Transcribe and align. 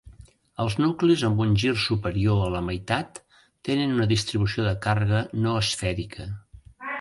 Els 0.61 0.75
nuclis 0.83 1.25
amb 1.27 1.43
un 1.43 1.51
gir 1.63 1.73
superior 1.83 2.39
a 2.45 2.47
la 2.53 2.61
meitat 2.69 3.19
tenen 3.69 3.95
una 3.99 4.09
distribució 4.13 4.67
de 4.71 4.73
càrrega 4.87 5.21
no 5.45 5.55
esfèrica. 5.67 6.27